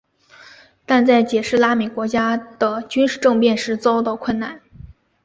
[0.87, 4.59] 但在解释拉美国家的军事政变时遇到困难。